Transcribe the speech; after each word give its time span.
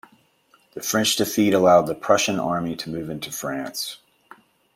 The 0.73 0.81
French 0.81 1.15
defeat 1.15 1.53
allowed 1.53 1.83
the 1.85 1.93
Prussian 1.93 2.39
army 2.39 2.75
to 2.75 2.89
move 2.89 3.07
into 3.11 3.31
France. 3.31 3.99